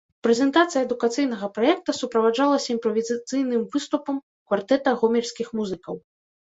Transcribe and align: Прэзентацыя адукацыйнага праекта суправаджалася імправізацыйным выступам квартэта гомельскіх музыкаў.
Прэзентацыя 0.27 0.79
адукацыйнага 0.87 1.49
праекта 1.57 1.95
суправаджалася 1.99 2.69
імправізацыйным 2.75 3.63
выступам 3.77 4.15
квартэта 4.47 4.99
гомельскіх 5.05 5.57
музыкаў. 5.63 6.05